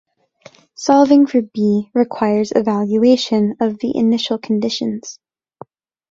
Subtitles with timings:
[0.73, 5.19] Solving for B requires evaluation of the initial conditions.